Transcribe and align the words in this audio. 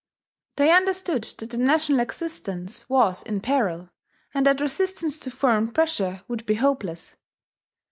They 0.55 0.71
understood 0.71 1.25
that 1.37 1.51
the 1.51 1.59
national 1.59 1.99
existence 1.99 2.89
was 2.89 3.21
in 3.21 3.39
peril, 3.39 3.91
and 4.33 4.47
that 4.47 4.59
resistance 4.59 5.19
to 5.19 5.29
foreign 5.29 5.67
pressure 5.71 6.23
would 6.27 6.43
be 6.47 6.55
hopeless. 6.55 7.15